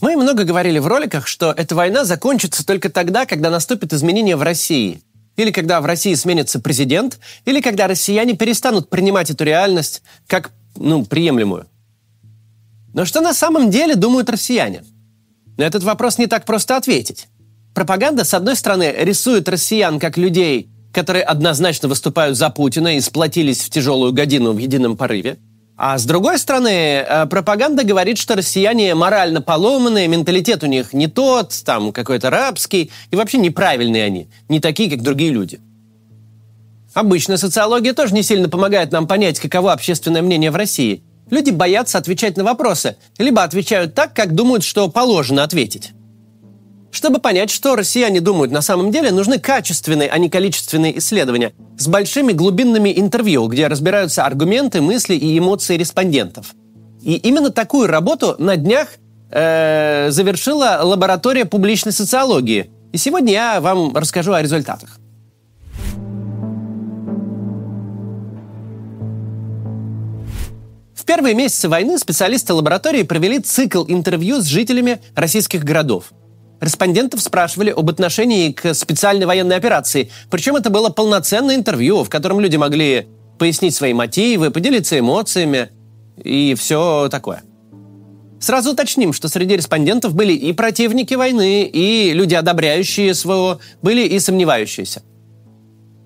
[0.00, 4.42] Мы много говорили в роликах, что эта война закончится только тогда, когда наступит изменение в
[4.42, 5.02] России.
[5.36, 11.04] Или когда в России сменится президент, или когда россияне перестанут принимать эту реальность как, ну,
[11.04, 11.66] приемлемую.
[12.94, 14.84] Но что на самом деле думают россияне?
[15.58, 17.28] На этот вопрос не так просто ответить.
[17.74, 23.60] Пропаганда, с одной стороны, рисует россиян как людей, которые однозначно выступают за Путина и сплотились
[23.60, 25.38] в тяжелую годину в едином порыве–
[25.82, 31.06] а с другой стороны, э, пропаганда говорит, что россияне морально поломанные, менталитет у них не
[31.06, 35.58] тот, там какой-то рабский, и вообще неправильные они, не такие, как другие люди.
[36.92, 41.02] Обычная социология тоже не сильно помогает нам понять, каково общественное мнение в России.
[41.30, 45.92] Люди боятся отвечать на вопросы, либо отвечают так, как думают, что положено ответить.
[46.90, 51.86] Чтобы понять, что россияне думают на самом деле, нужны качественные, а не количественные исследования с
[51.86, 56.54] большими глубинными интервью, где разбираются аргументы, мысли и эмоции респондентов.
[57.02, 58.88] И именно такую работу на днях
[59.30, 62.70] э, завершила лаборатория публичной социологии.
[62.92, 64.98] И сегодня я вам расскажу о результатах.
[70.94, 76.12] В первые месяцы войны специалисты лаборатории провели цикл интервью с жителями российских городов–
[76.60, 80.10] Респондентов спрашивали об отношении к специальной военной операции.
[80.30, 83.08] Причем это было полноценное интервью, в котором люди могли
[83.38, 85.70] пояснить свои мотивы, поделиться эмоциями
[86.22, 87.42] и все такое.
[88.40, 94.18] Сразу уточним, что среди респондентов были и противники войны, и люди, одобряющие СВО, были и
[94.18, 95.02] сомневающиеся.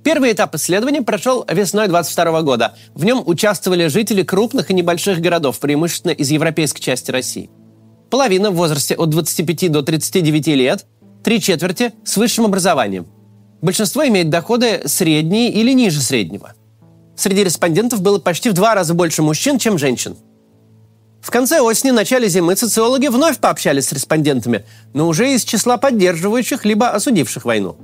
[0.05, 2.75] Первый этап исследования прошел весной 22 года.
[2.95, 7.51] В нем участвовали жители крупных и небольших городов, преимущественно из европейской части России–
[8.11, 10.87] половина в возрасте от 25 до 39 лет,
[11.23, 13.07] три четверти с высшим образованием.
[13.63, 16.53] Большинство имеет доходы средние или ниже среднего.
[17.17, 20.17] Среди респондентов было почти в два раза больше мужчин, чем женщин.
[21.21, 26.67] В конце осени, начале зимы социологи вновь пообщались с респондентами, но уже из числа поддерживающих
[26.67, 27.77] либо осудивших войну.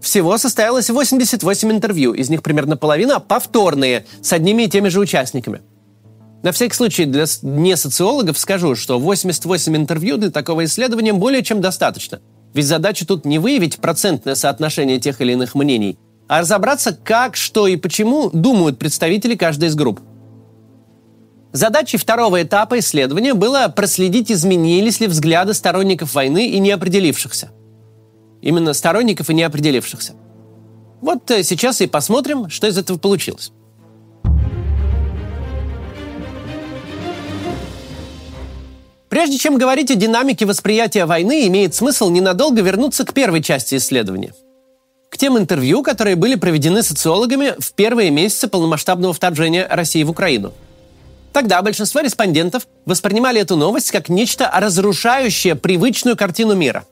[0.00, 5.60] Всего состоялось 88 интервью, из них примерно половина повторные, с одними и теми же участниками–
[6.42, 11.60] на всякий случай для не социологов скажу, что 88 интервью для такого исследования более чем
[11.60, 12.20] достаточно.
[12.54, 17.66] Ведь задача тут не выявить процентное соотношение тех или иных мнений, а разобраться, как, что
[17.66, 20.00] и почему думают представители каждой из групп.
[21.52, 27.50] Задачей второго этапа исследования было проследить, изменились ли взгляды сторонников войны и неопределившихся.
[28.40, 30.14] Именно сторонников и неопределившихся.
[31.00, 33.52] Вот э, сейчас и посмотрим, что из этого получилось.
[39.10, 44.34] Прежде чем говорить о динамике восприятия войны, имеет смысл ненадолго вернуться к первой части исследования.
[45.10, 50.52] К тем интервью, которые были проведены социологами в первые месяцы полномасштабного вторжения России в Украину.
[51.32, 56.84] Тогда большинство респондентов воспринимали эту новость как нечто разрушающее привычную картину мира.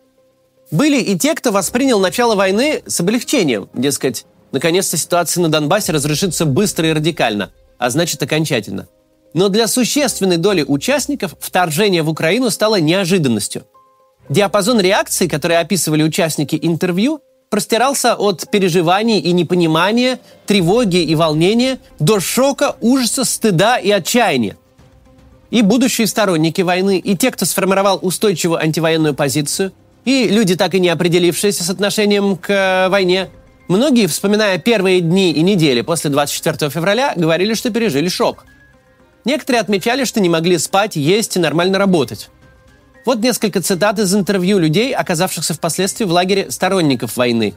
[0.72, 6.46] Были и те, кто воспринял начало войны с облегчением, дескать, наконец-то ситуация на Донбассе разрешится
[6.46, 8.88] быстро и радикально, а значит окончательно–
[9.34, 13.64] но для существенной доли участников вторжение в Украину стало неожиданностью.
[14.28, 22.20] Диапазон реакций, которые описывали участники интервью, простирался от переживаний и непонимания, тревоги и волнения до
[22.20, 24.56] шока, ужаса, стыда и отчаяния.
[25.50, 29.72] И будущие сторонники войны, и те, кто сформировал устойчивую антивоенную позицию,
[30.04, 33.30] и люди, так и не определившиеся с отношением к э, войне,
[33.66, 38.44] многие, вспоминая первые дни и недели после 24 февраля, говорили, что пережили шок–
[39.24, 42.30] Некоторые отмечали, что не могли спать, есть и нормально работать.
[43.04, 47.54] Вот несколько цитат из интервью людей, оказавшихся впоследствии в лагере сторонников войны.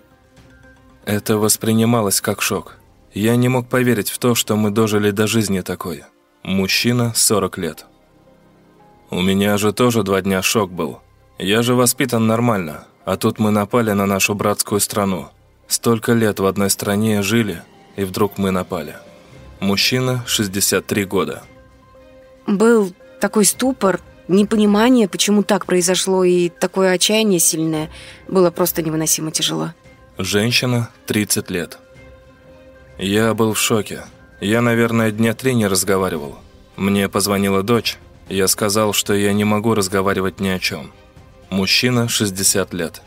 [1.06, 2.78] Это воспринималось как шок.
[3.14, 6.04] Я не мог поверить в то, что мы дожили до жизни такой.
[6.44, 7.86] Мужчина, 40 лет.
[9.10, 11.00] У меня же тоже два дня шок был.
[11.38, 15.30] Я же воспитан нормально, а тут мы напали на нашу братскую страну.
[15.68, 17.62] Столько лет в одной стране жили,
[17.98, 18.96] и вдруг мы напали.
[19.60, 21.44] Мужчина, 63 года.
[22.48, 27.90] Был такой ступор, непонимание, почему так произошло, и такое отчаяние сильное.
[28.28, 29.74] Было просто невыносимо тяжело.
[30.18, 31.78] Женщина, 30 лет.
[32.98, 34.04] Я был в шоке.
[34.40, 36.38] Я, наверное, дня три не разговаривал.
[36.76, 37.98] Мне позвонила дочь.
[38.30, 40.92] Я сказал, что я не могу разговаривать ни о чем.
[41.50, 43.02] Мужчина, 60 лет.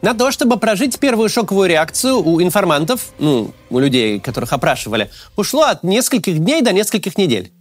[0.00, 5.62] На то, чтобы прожить первую шоковую реакцию у информантов, ну, у людей, которых опрашивали, ушло
[5.64, 7.52] от нескольких дней до нескольких недель.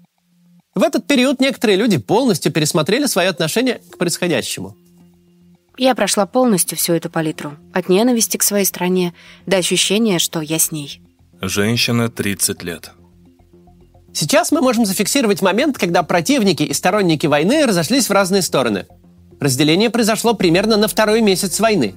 [0.78, 4.78] В этот период некоторые люди полностью пересмотрели свое отношение к происходящему.
[5.76, 7.54] Я прошла полностью всю эту палитру.
[7.74, 9.16] От ненависти к своей стране
[9.48, 11.02] до ощущения, что я с ней.
[11.42, 12.92] Женщина 30 лет.
[14.14, 18.86] Сейчас мы можем зафиксировать момент, когда противники и сторонники войны разошлись в разные стороны.
[19.40, 21.96] Разделение произошло примерно на второй месяц войны.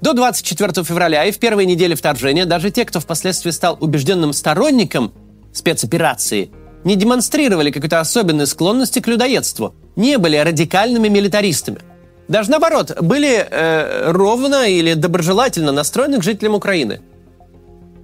[0.00, 5.12] До 24 февраля и в первые недели вторжения даже те, кто впоследствии стал убежденным сторонником
[5.52, 6.50] спецоперации,
[6.84, 11.80] не демонстрировали какой-то особенной склонности к людоедству, не были радикальными милитаристами.
[12.28, 17.00] Даже наоборот, были э, ровно или доброжелательно настроены к жителям Украины.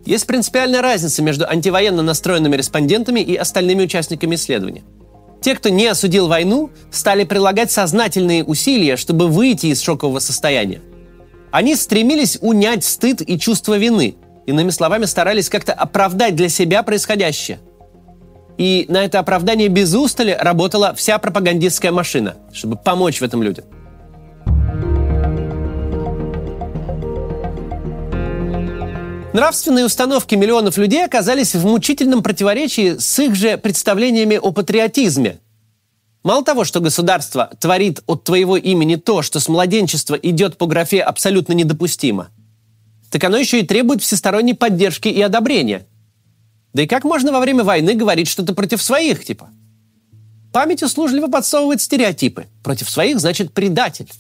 [0.07, 4.83] Есть принципиальная разница между антивоенно настроенными респондентами и остальными участниками исследования.
[5.41, 10.81] Те, кто не осудил войну, стали прилагать сознательные усилия, чтобы выйти из шокового состояния.
[11.51, 14.17] Они стремились унять стыд и чувство вины,
[14.47, 17.61] иными словами, старались как-то оправдать для себя происходящее–
[18.59, 23.65] и на это оправдание без устали работала вся пропагандистская машина, чтобы помочь в этом людям.
[29.33, 35.41] Нравственные установки миллионов людей оказались в мучительном противоречии с их же представлениями о патриотизме.
[36.23, 41.01] Мало того, что государство творит от твоего имени то, что с младенчества идет по графе
[41.01, 42.29] абсолютно недопустимо,
[43.11, 45.87] так оно еще и требует всесторонней поддержки и одобрения–
[46.75, 49.49] да и как можно во время войны говорить что-то против своих, типа?
[50.53, 52.49] Память услужливо подсовывает стереотипы.
[52.63, 54.11] Против своих значит предатель.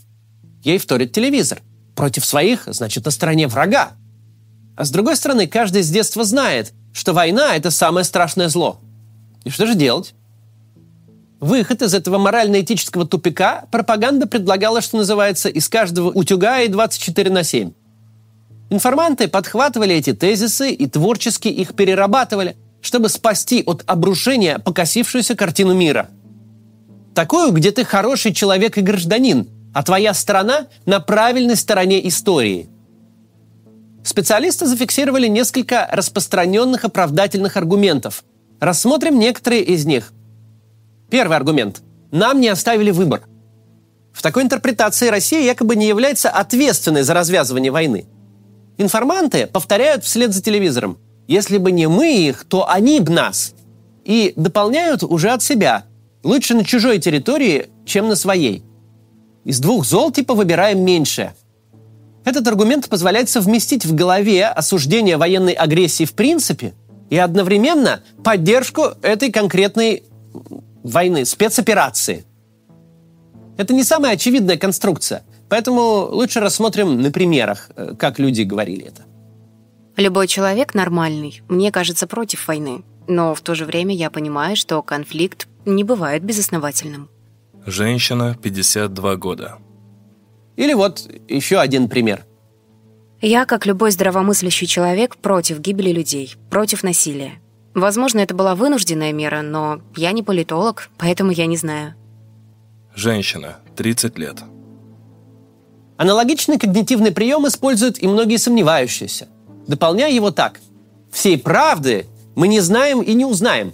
[0.62, 1.60] Ей вторит телевизор.
[1.96, 3.92] Против своих значит на стороне врага.
[4.76, 8.80] А с другой стороны, каждый с детства знает, что война– это самое страшное зло.
[9.44, 10.14] И что же делать?
[11.40, 17.42] Выход из этого морально-этического тупика пропаганда предлагала, что называется, из каждого утюга и 24 на
[17.42, 17.72] 7.
[18.74, 26.08] Информанты подхватывали эти тезисы и творчески их перерабатывали, чтобы спасти от обрушения покосившуюся картину мира.
[27.14, 32.68] Такую, где ты хороший человек и гражданин, а твоя страна на правильной стороне истории.
[34.02, 38.24] Специалисты зафиксировали несколько распространенных оправдательных аргументов.
[38.58, 40.12] Рассмотрим некоторые из них.
[41.10, 41.80] Первый аргумент.
[42.10, 43.22] Нам не оставили выбор.
[44.12, 48.06] В такой интерпретации Россия якобы не является ответственной за развязывание войны–
[48.76, 50.98] Информанты повторяют вслед за телевизором.
[51.28, 53.54] Если бы не мы их, то они б нас.
[54.04, 55.84] И дополняют уже от себя.
[56.22, 58.64] Лучше на чужой территории, чем на своей.
[59.44, 61.34] Из двух зол типа выбираем меньшее.
[62.24, 66.74] Этот аргумент позволяет совместить в голове осуждение военной агрессии в принципе
[67.10, 70.04] и одновременно поддержку этой конкретной
[70.82, 72.24] войны, спецоперации.
[73.56, 75.22] Это не самая очевидная конструкция–
[75.54, 79.02] Поэтому лучше рассмотрим на примерах, э, как люди говорили это.
[79.96, 82.82] Любой человек нормальный, мне кажется, против войны.
[83.06, 87.08] Но в то же время я понимаю, что конфликт не бывает безосновательным.
[87.66, 89.58] Женщина, 52 года.
[90.56, 92.26] Или вот еще один пример.
[93.20, 97.34] Я, как любой здравомыслящий человек, против гибели людей, против насилия.
[97.74, 101.94] Возможно, это была вынужденная мера, но я не политолог, поэтому я не знаю.
[102.96, 104.42] Женщина, 30 лет.
[106.04, 109.28] Аналогичный когнитивный прием используют и многие сомневающиеся,
[109.66, 110.60] дополняя его так.
[111.10, 112.04] Всей правды
[112.34, 113.72] мы не знаем и не узнаем.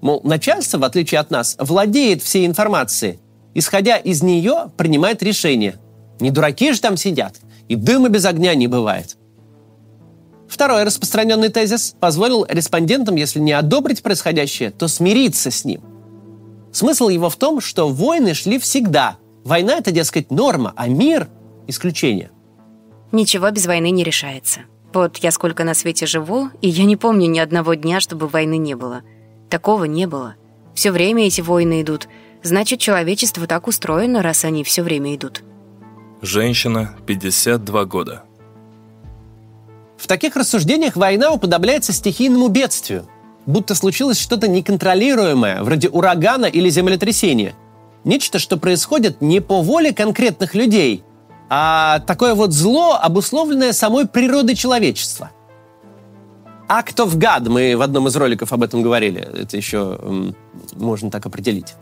[0.00, 3.18] Мол, начальство, в отличие от нас, владеет всей информацией.
[3.54, 5.74] Исходя из нее, принимает решение.
[6.20, 7.38] Не дураки же там сидят.
[7.66, 9.16] И дыма без огня не бывает.
[10.46, 15.80] Второй распространенный тезис позволил респондентам, если не одобрить происходящее, то смириться с ним.
[16.70, 19.16] Смысл его в том, что войны шли всегда.
[19.42, 21.28] Война– это, дескать, норма, а мир
[21.66, 22.30] исключение.
[23.12, 24.62] Ничего без войны не решается.
[24.92, 28.58] Вот я сколько на свете живу, и я не помню ни одного дня, чтобы войны
[28.58, 29.02] не было.
[29.50, 30.34] Такого не было.
[30.74, 32.08] Все время эти войны идут.
[32.42, 35.42] Значит, человечество так устроено, раз они все время идут.
[36.22, 38.24] Женщина, 52 года.
[39.96, 43.06] В таких рассуждениях война уподобляется стихийному бедствию.
[43.46, 47.54] Будто случилось что-то неконтролируемое, вроде урагана или землетрясения.
[48.04, 51.04] Нечто, что происходит не по воле конкретных людей–
[51.56, 55.30] а такое вот зло, обусловленное самой природой человечества.
[56.68, 60.34] Act of God, мы в одном из роликов об этом говорили, это еще
[60.74, 61.74] можно так определить.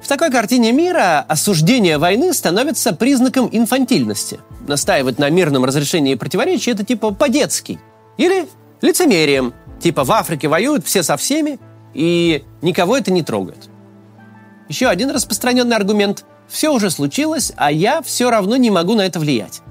[0.00, 4.38] В такой картине мира осуждение войны становится признаком инфантильности.
[4.68, 7.80] Настаивать на мирном разрешении противоречий– это типа по-детски.
[8.16, 8.46] Или
[8.80, 11.58] лицемерием, типа в Африке воюют все со всеми,
[11.94, 13.68] и никого это не трогает.
[14.68, 19.18] Еще один распространенный аргумент все уже случилось, а я все равно не могу на это
[19.18, 19.62] влиять.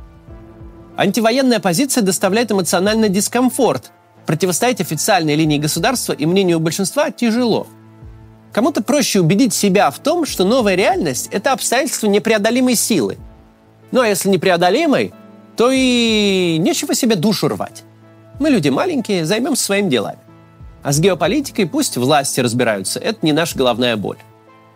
[0.98, 3.92] Антивоенная позиция доставляет эмоциональный дискомфорт.
[4.26, 7.68] Противостоять официальной линии государства и мнению большинства тяжело.
[8.52, 13.18] Кому-то проще убедить себя в том, что новая реальность– это обстоятельство непреодолимой силы.
[13.92, 15.14] Ну а если непреодолимой,
[15.56, 17.84] то и нечего себе душу рвать.
[18.40, 20.20] Мы люди маленькие, займемся своими делами.
[20.82, 24.18] А с геополитикой пусть власти разбираются, это не наша головная боль.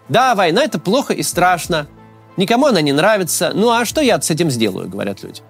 [0.08, 1.88] Да, война– это плохо и страшно,
[2.38, 5.42] никому она не нравится, ну а что я с этим сделаю, говорят люди.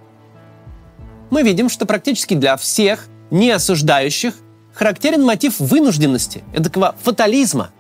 [1.30, 4.36] Мы видим, что практически для всех не осуждающих
[4.74, 7.72] характерен мотив вынужденности, эдакого фатализма.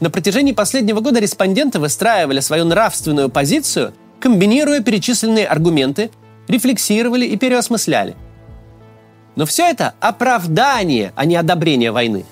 [0.00, 6.10] На протяжении последнего года респонденты выстраивали свою нравственную позицию, комбинируя перечисленные аргументы,
[6.48, 8.14] рефлексировали и переосмысляли.
[9.36, 12.24] Но все это оправдание, а не одобрение войны.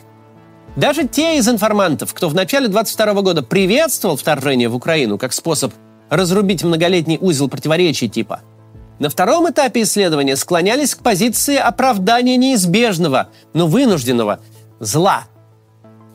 [0.76, 5.72] Даже те из информантов, кто в начале 22 года приветствовал вторжение в Украину как способ
[6.16, 8.40] разрубить многолетний узел противоречий типа–
[9.02, 14.38] на втором этапе исследования склонялись к позиции оправдания неизбежного, но вынужденного
[14.78, 15.24] зла.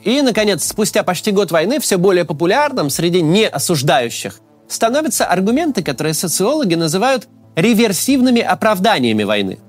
[0.05, 4.39] И, наконец, спустя почти год войны все более популярным среди неосуждающих
[4.69, 7.27] становятся аргументы, которые социологи называют
[7.57, 9.59] реверсивными оправданиями войны.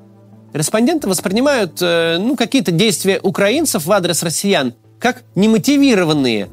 [0.53, 6.51] Респонденты воспринимают э, ну, какие-то действия украинцев в адрес россиян как немотивированные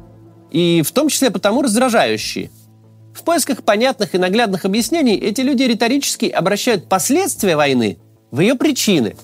[0.50, 2.50] и в том числе потому раздражающие–
[3.16, 7.98] в поисках понятных и наглядных объяснений эти люди риторически обращают последствия войны
[8.30, 9.16] в ее причины.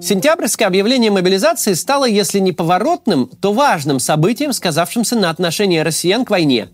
[0.00, 6.30] Сентябрьское объявление мобилизации стало, если не поворотным, то важным событием, сказавшимся на отношение россиян к
[6.30, 6.68] войне.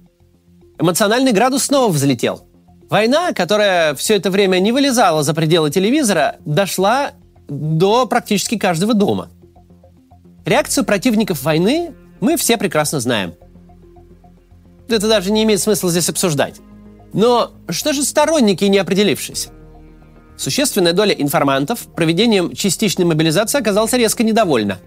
[0.80, 2.48] Эмоциональный градус снова взлетел.
[2.88, 7.12] Война, которая все это время не вылезала за пределы телевизора, дошла
[7.48, 9.28] до практически каждого дома–
[10.50, 13.34] Реакцию противников войны мы все прекрасно знаем.
[14.88, 16.56] Это даже не имеет смысла здесь обсуждать.
[17.12, 19.46] Но что же сторонники не определившись?
[20.36, 24.80] Существенная доля информантов проведением частичной мобилизации оказалась резко недовольна.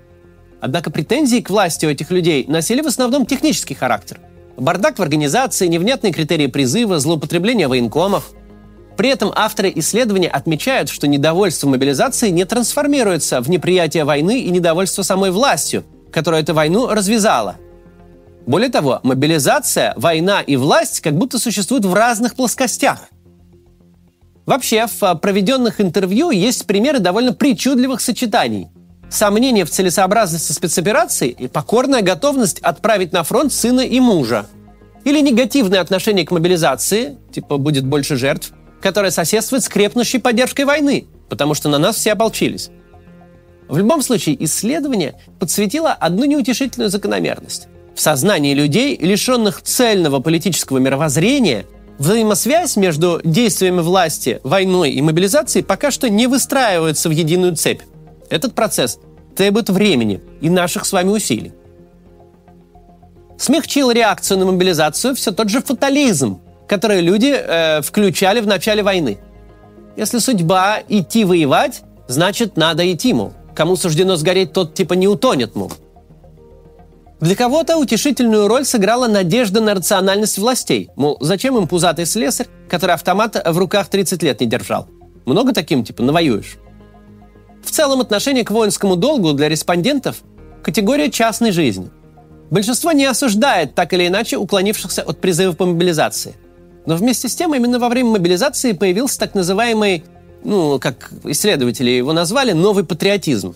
[0.60, 4.20] Однако претензии к власти у этих людей носили в основном технический характер.
[4.58, 8.34] Бардак в организации, невнятные критерии призыва, злоупотребление военкомов–
[8.98, 15.02] при этом авторы исследования отмечают, что недовольство мобилизацией не трансформируется в неприятие войны и недовольство
[15.02, 17.56] самой властью, которая эту войну развязала.
[18.46, 23.00] Более того, мобилизация, война и власть как будто существуют в разных плоскостях.
[24.46, 28.68] Вообще, в проведенных интервью есть примеры довольно причудливых сочетаний.
[29.10, 34.48] Сомнение в целесообразности спецоперации и покорная готовность отправить на фронт сына и мужа.
[35.06, 38.52] Или негативное отношение к мобилизации, типа будет больше жертв–
[38.84, 42.70] которая соседствует с крепнущей поддержкой войны, потому что на нас все ополчились.
[43.70, 47.70] В любом случае, исследование подсветило одну неутешительную закономерность.
[47.96, 51.66] В сознании людей, лишенных цельного политического мировоззрения,
[51.98, 57.84] взаимосвязь между действиями власти, войной и мобилизацией пока что не выстраивается в единую цепь.
[58.30, 59.00] Этот процесс
[59.34, 61.54] требует времени и наших с вами усилий.
[63.38, 69.18] Смягчил реакцию на мобилизацию все тот же фатализм, которые люди э, включали в начале войны.
[69.96, 73.34] Если судьба идти воевать, значит надо идти, мол.
[73.56, 75.72] Кому суждено сгореть, тот типа не утонет, мол.
[77.20, 80.90] Для кого-то утешительную роль сыграла надежда на рациональность властей.
[80.96, 84.88] Мол, зачем им пузатый слесарь, который автомат в руках 30 лет не держал?
[85.26, 86.58] Много таким, типа, навоюешь.
[87.64, 90.18] В целом отношение к воинскому долгу для респондентов–
[90.64, 91.90] категория частной жизни.
[92.50, 96.36] Большинство не осуждает так или иначе уклонившихся от призыва по мобилизации.
[96.86, 100.04] Но вместе с тем именно во время мобилизации появился так называемый,
[100.44, 103.56] ну, как исследователи его назвали, новый патриотизм.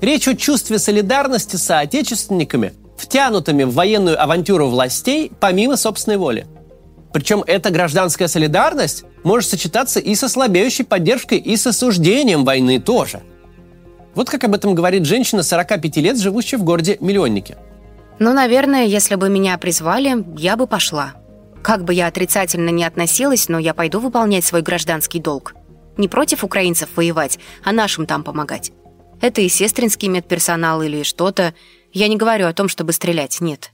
[0.00, 6.46] Речь о чувстве солидарности с соотечественниками, втянутыми в военную авантюру властей помимо собственной воли.
[7.12, 13.22] Причем эта гражданская солидарность может сочетаться и со слабеющей поддержкой, и с осуждением войны тоже.
[14.14, 17.56] Вот как об этом говорит женщина 45 лет, живущая в городе-миллионнике.
[18.18, 21.14] Ну, наверное, если бы меня призвали, я бы пошла.
[21.62, 25.54] Как бы я отрицательно не относилась, но я пойду выполнять свой гражданский долг.
[25.96, 28.72] Не против украинцев воевать, а нашим там помогать.
[29.20, 31.54] Это и сестринский медперсонал или что-то.
[31.92, 33.72] Я не говорю о том, чтобы стрелять, нет.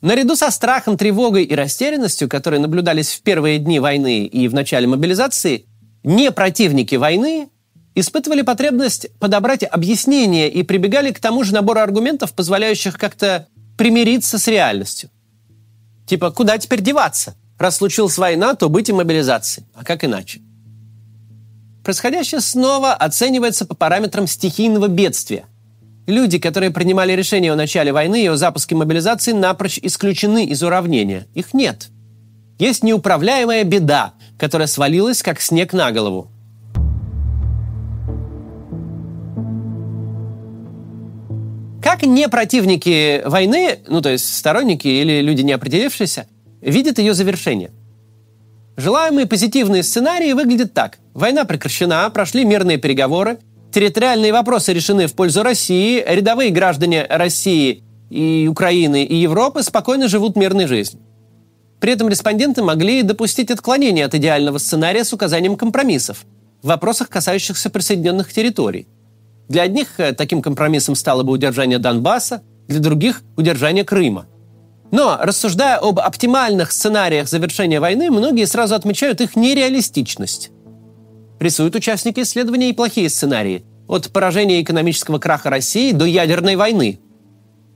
[0.00, 4.86] Наряду со страхом, тревогой и растерянностью, которые наблюдались в первые дни войны и в начале
[4.86, 5.66] мобилизации,
[6.04, 7.48] не противники войны
[7.94, 14.46] испытывали потребность подобрать объяснение и прибегали к тому же набору аргументов, позволяющих как-то примириться с
[14.46, 15.10] реальностью.
[16.08, 17.34] Типа, куда теперь деваться?
[17.58, 19.66] Раз случилась война, то быть и мобилизации.
[19.74, 20.40] А как иначе?
[21.84, 25.44] Происходящее снова оценивается по параметрам стихийного бедствия.
[26.06, 31.26] Люди, которые принимали решение о начале войны и о запуске мобилизации, напрочь исключены из уравнения.
[31.34, 31.88] Их нет.
[32.58, 36.30] Есть неуправляемая беда, которая свалилась, как снег на голову.
[41.98, 46.28] Как не противники войны, ну то есть сторонники или люди не определившиеся,
[46.60, 47.72] видят ее завершение?
[48.76, 50.98] Желаемые позитивные сценарии выглядят так.
[51.12, 53.38] Война прекращена, прошли мирные переговоры,
[53.72, 60.36] территориальные вопросы решены в пользу России, рядовые граждане России и Украины и Европы спокойно живут
[60.36, 61.02] мирной жизнью.
[61.80, 66.18] При этом респонденты могли допустить отклонение от идеального сценария с указанием компромиссов
[66.62, 68.86] в вопросах, касающихся присоединенных территорий.
[69.48, 74.26] Для одних э, таким компромиссом стало бы удержание Донбасса, для других– удержание Крыма–
[74.90, 80.50] но, рассуждая об оптимальных сценариях завершения войны, многие сразу отмечают их нереалистичность.
[81.40, 83.64] Рисуют участники исследования и плохие сценарии.
[83.86, 87.00] От поражения экономического краха России до ядерной войны.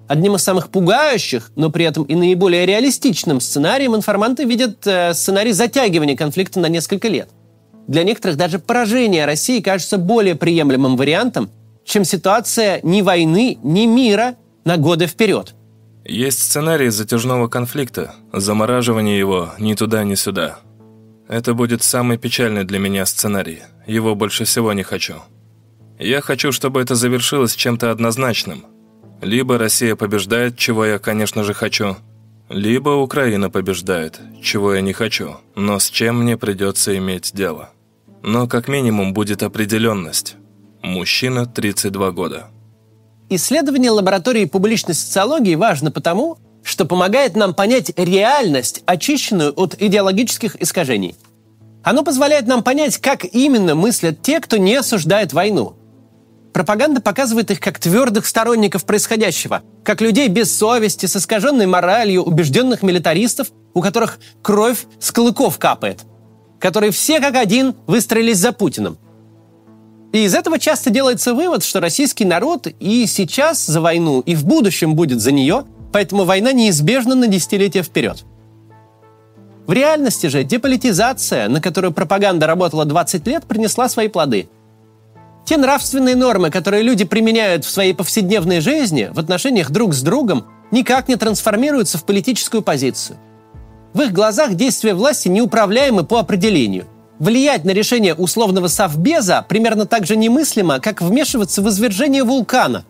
[0.09, 5.53] Одним из самых пугающих, но при этом и наиболее реалистичным сценарием информанты видят э, сценарий
[5.53, 7.29] затягивания конфликта на несколько лет.
[7.87, 11.51] Для некоторых даже поражение России кажется более приемлемым вариантом,
[11.85, 15.55] чем ситуация ни войны, ни мира на годы вперед–
[16.05, 20.59] есть сценарий затяжного конфликта, замораживание его ни туда, ни сюда.
[21.29, 23.63] Это будет самый печальный для меня сценарий.
[23.87, 25.23] Его больше всего не хочу.
[26.01, 28.65] Я хочу, чтобы это завершилось чем-то однозначным.
[29.21, 31.97] Либо Россия побеждает, чего я, конечно же, хочу,
[32.49, 37.71] либо Украина побеждает, чего я не хочу, но с чем мне придется иметь дело.
[38.23, 40.35] Но как минимум будет определенность.
[40.83, 42.49] Мужчина 32 года.
[43.31, 51.15] Исследование лаборатории публичной социологии важно потому, что помогает нам понять реальность, очищенную от идеологических искажений.
[51.85, 55.77] Оно позволяет нам понять, как именно мыслят те, кто не осуждает войну.
[56.53, 62.83] Пропаганда показывает их как твердых сторонников происходящего, как людей без совести, с искаженной моралью, убежденных
[62.83, 66.01] милитаристов, у которых кровь с клыков капает,
[66.59, 68.99] которые все как один выстроились за Путиным–
[70.13, 74.45] и из этого часто делается вывод, что российский народ и сейчас за войну, и в
[74.45, 78.25] будущем будет за нее, поэтому война неизбежна на десятилетия вперед.
[79.67, 84.49] В реальности же деполитизация, на которую пропаганда работала 20 лет, принесла свои плоды.
[85.47, 90.45] Те нравственные нормы, которые люди применяют в своей повседневной жизни, в отношениях друг с другом,
[90.71, 93.19] никак не трансформируются в политическую позицию.
[93.95, 96.87] В их глазах действия власти неуправляемы по определению–
[97.23, 102.85] Влиять на решение условного совбеза примерно так же немыслимо, как вмешиваться в извержение вулкана.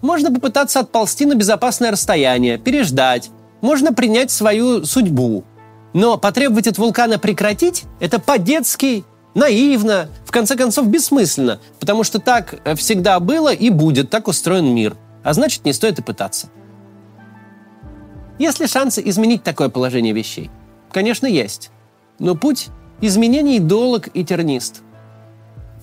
[0.00, 3.28] Можно попытаться отползти на безопасное расстояние, переждать,
[3.60, 5.44] можно принять свою судьбу.
[5.92, 12.62] Но потребовать от вулкана прекратить– это по-детски, наивно, в конце концов бессмысленно, потому что так
[12.78, 14.96] всегда было и будет, так устроен мир.
[15.22, 16.46] А значит, не стоит и пытаться.
[18.38, 20.50] Есть ли шансы изменить такое положение вещей?
[20.90, 21.70] Конечно, есть.
[22.18, 22.70] Но путь
[23.02, 24.82] изменений долг и тернист.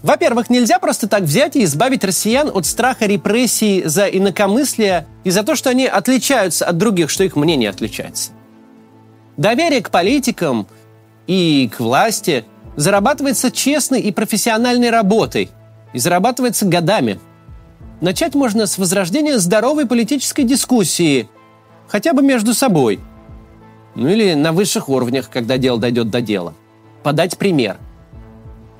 [0.02, 5.44] Во-первых, нельзя просто так взять и избавить россиян от страха репрессий за инакомыслие и за
[5.44, 8.32] то, что они отличаются от других, что их мнение отличается.
[9.36, 10.68] Доверие к политикам
[11.28, 12.46] и к власти
[12.78, 15.50] зарабатывается честной и профессиональной работой
[15.92, 17.20] и зарабатывается годами.
[18.00, 21.28] Начать можно с возрождения здоровой политической дискуссии,
[21.90, 23.02] хотя бы между собой.
[23.96, 26.54] Ну или на высших уровнях, когда дело дойдет до дела–
[27.04, 27.78] подать пример.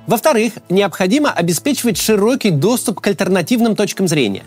[0.06, 4.42] Во-вторых, необходимо обеспечивать широкий доступ к альтернативным точкам зрения.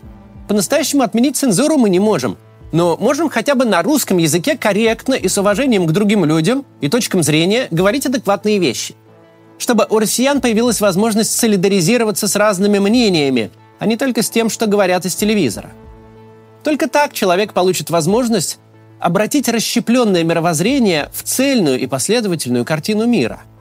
[0.48, 2.38] По-настоящему отменить цензуру мы не можем,
[2.74, 6.90] но можем хотя бы на русском языке корректно и с уважением к другим людям и
[6.90, 8.96] точкам зрения говорить адекватные вещи.
[9.58, 14.68] Чтобы у россиян появилась возможность солидаризироваться с разными мнениями, а не только с тем, что
[14.68, 15.72] говорят из телевизора.
[16.64, 18.60] Только так человек получит возможность
[19.00, 23.44] обратить расщепленное мировоззрение в цельную и последовательную картину мира–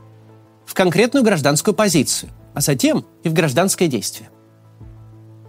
[0.67, 4.31] в конкретную гражданскую позицию, а затем и в гражданское действие.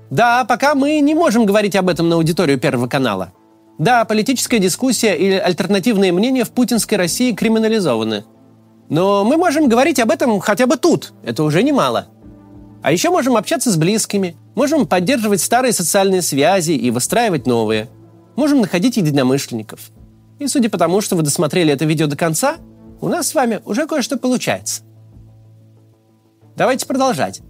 [0.09, 3.33] Да, пока мы не можем говорить об этом на аудиторию Первого канала.
[3.79, 8.23] Да, политическая дискуссия или альтернативные мнения в путинской России криминализованы.
[8.89, 11.13] Но мы можем говорить об этом хотя бы тут.
[11.23, 12.07] Это уже немало.
[12.83, 17.89] А еще можем общаться с близкими, можем поддерживать старые социальные связи и выстраивать новые.
[18.35, 19.79] Можем находить единомышленников.
[20.37, 22.57] И судя по тому, что вы досмотрели это видео до конца,
[23.01, 24.83] у нас с вами уже кое-что получается.
[26.55, 27.41] Давайте продолжать.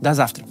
[0.00, 0.44] До завтра.